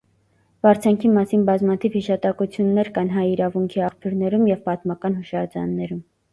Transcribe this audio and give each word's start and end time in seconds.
Վարձանքի 0.67 1.11
մասին 1.17 1.43
բազմաթիվ 1.49 1.99
հիշատակություններ 1.99 2.91
կան 2.97 3.13
հայ 3.19 3.27
իրավունքի 3.35 3.87
աղբյուրներում 3.91 4.51
և 4.55 4.67
պատմական 4.73 5.23
հուշարձաններում։ 5.23 6.05